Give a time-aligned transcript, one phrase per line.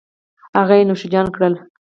[0.59, 1.53] هغه یې نوش جان کړل